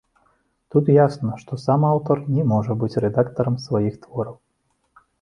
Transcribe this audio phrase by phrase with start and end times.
[0.75, 4.35] Тут ясна, што сам аўтар не можа быць рэдактарам сваіх твораў.